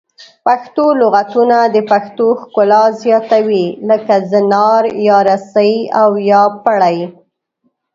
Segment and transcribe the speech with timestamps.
[0.45, 6.99] پښتو لغتونه د پښتو ښکلا زیاتوي لکه زنار یا رسۍ او یا پړی